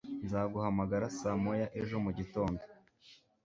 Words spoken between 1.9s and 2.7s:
mugitondo.